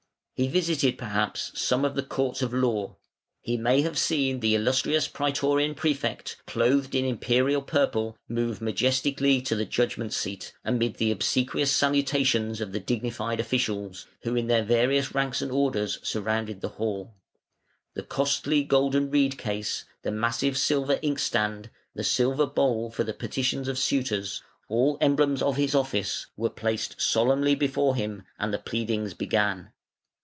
He 0.33 0.47
visited 0.47 0.97
perhaps 0.97 1.51
some 1.53 1.85
of 1.85 1.93
the 1.93 2.01
courts 2.01 2.41
of 2.41 2.51
law; 2.51 2.95
he 3.41 3.57
may 3.57 3.81
have 3.83 3.95
seen 3.95 4.39
the 4.39 4.55
Illustrious 4.55 5.07
Prætorian 5.07 5.75
Prefect, 5.75 6.37
clothed 6.47 6.95
in 6.95 7.05
Imperial 7.05 7.61
purple, 7.61 8.17
move 8.27 8.59
majestically 8.59 9.39
to 9.43 9.53
the 9.55 9.65
judgment 9.67 10.13
seat, 10.13 10.51
amid 10.65 10.95
the 10.95 11.11
obsequious 11.11 11.71
salutations 11.71 12.59
of 12.59 12.71
the 12.71 12.79
dignified 12.79 13.39
officials, 13.39 14.07
who 14.23 14.35
in 14.35 14.47
their 14.47 14.63
various 14.63 15.13
ranks 15.13 15.43
and 15.43 15.51
orders 15.51 15.99
surrounded 16.01 16.61
the 16.61 16.69
hall. 16.69 17.13
The 17.93 18.01
costly 18.01 18.63
golden 18.63 19.11
reed 19.11 19.37
case, 19.37 19.85
the 20.01 20.11
massive 20.11 20.57
silver 20.57 20.97
inkstand, 21.03 21.69
the 21.93 22.03
silver 22.03 22.47
bowl 22.47 22.89
for 22.89 23.03
the 23.03 23.13
petitions 23.13 23.67
of 23.67 23.77
suitors, 23.77 24.41
all 24.67 24.97
emblems 25.01 25.43
of 25.43 25.57
his 25.57 25.75
office, 25.75 26.25
were 26.35 26.49
placed 26.49 26.99
solemnly 26.99 27.53
before 27.53 27.95
him, 27.95 28.23
and 28.39 28.51
the 28.51 28.57
pleadings 28.57 29.13
began. 29.13 29.69